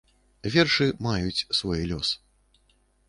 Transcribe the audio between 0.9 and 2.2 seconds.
маюць свой лёс.